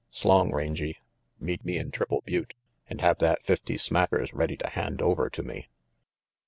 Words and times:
S'long, 0.09 0.51
Rangy. 0.51 0.97
Meet 1.39 1.63
me 1.63 1.77
in 1.77 1.91
Triple 1.91 2.23
Butte, 2.25 2.55
and 2.87 3.01
have 3.01 3.19
that 3.19 3.43
fifty 3.45 3.75
smackers 3.77 4.31
ready 4.33 4.57
to 4.57 4.69
hand 4.69 4.99
over 4.99 5.29
to 5.29 5.43
me." 5.43 5.67